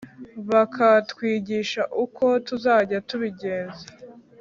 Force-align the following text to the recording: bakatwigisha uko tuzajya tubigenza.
bakatwigisha 0.49 1.81
uko 2.03 2.25
tuzajya 2.47 2.97
tubigenza. 3.07 3.85